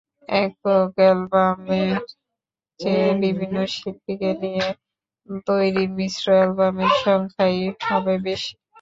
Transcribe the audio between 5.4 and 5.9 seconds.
তৈরি